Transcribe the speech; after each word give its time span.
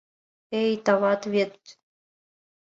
Эй, 0.61 0.71
тават 0.85 1.21
вет... 1.33 1.55